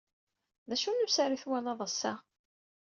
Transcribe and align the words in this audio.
D 0.69 0.71
acu 0.75 0.89
n 0.91 1.03
usaru 1.05 1.35
ay 1.35 1.39
twalad 1.43 1.79
ass-a? 1.87 2.13